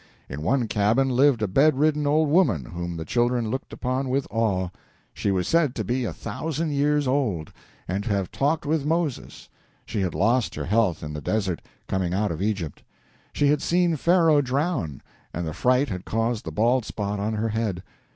[0.27, 4.69] In one cabin lived a bedridden old woman whom the children looked upon with awe.
[5.13, 7.53] She was said to be a thousand years old,
[7.87, 9.47] and to have talked with Moses.
[9.85, 12.81] She had lost her health in the desert, coming out of Egypt.
[13.31, 15.03] She had seen Pharaoh drown,
[15.35, 17.83] and the fright had caused the bald spot on her head.